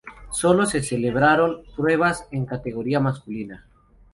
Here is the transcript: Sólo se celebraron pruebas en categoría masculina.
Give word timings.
Sólo 0.31 0.65
se 0.65 0.81
celebraron 0.81 1.61
pruebas 1.77 2.27
en 2.31 2.47
categoría 2.47 2.99
masculina. 2.99 3.67